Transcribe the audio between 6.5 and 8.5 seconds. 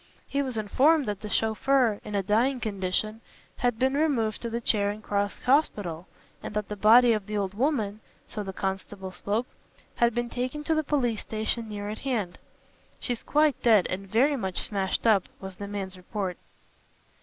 that the body of the old woman so